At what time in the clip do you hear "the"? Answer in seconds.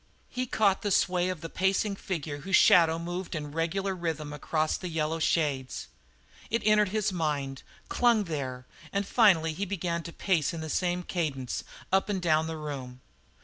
0.81-0.89, 1.41-1.47, 4.75-4.87, 10.61-10.71, 12.47-12.57